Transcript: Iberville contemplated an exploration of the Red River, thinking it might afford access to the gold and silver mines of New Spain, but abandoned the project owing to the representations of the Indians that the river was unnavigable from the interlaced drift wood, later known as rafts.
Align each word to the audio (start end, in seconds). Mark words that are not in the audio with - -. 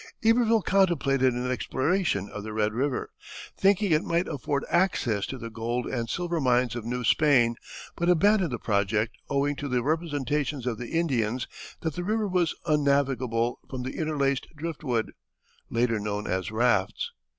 Iberville 0.25 0.63
contemplated 0.63 1.33
an 1.35 1.51
exploration 1.51 2.27
of 2.27 2.41
the 2.41 2.53
Red 2.53 2.73
River, 2.73 3.11
thinking 3.55 3.91
it 3.91 4.01
might 4.01 4.27
afford 4.27 4.65
access 4.67 5.27
to 5.27 5.37
the 5.37 5.51
gold 5.51 5.85
and 5.85 6.09
silver 6.09 6.41
mines 6.41 6.75
of 6.75 6.85
New 6.85 7.03
Spain, 7.03 7.55
but 7.95 8.09
abandoned 8.09 8.49
the 8.49 8.57
project 8.57 9.15
owing 9.29 9.55
to 9.57 9.67
the 9.67 9.83
representations 9.83 10.65
of 10.65 10.79
the 10.79 10.89
Indians 10.97 11.47
that 11.81 11.93
the 11.93 12.03
river 12.03 12.27
was 12.27 12.55
unnavigable 12.65 13.59
from 13.69 13.83
the 13.83 13.95
interlaced 13.95 14.47
drift 14.55 14.83
wood, 14.83 15.11
later 15.69 15.99
known 15.99 16.25
as 16.25 16.49
rafts. 16.49 17.11